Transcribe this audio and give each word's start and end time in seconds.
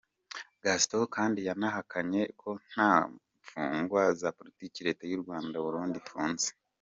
Gaston 0.63 1.03
kandi 1.15 1.39
yanahakanye 1.47 2.21
ko 2.41 2.49
nta 2.67 2.91
mfungwa 3.41 4.01
za 4.19 4.29
politiki 4.37 4.79
Leta 4.87 5.03
y’u 5.11 5.23
Burundi 5.65 5.97
ifunze. 6.03 6.47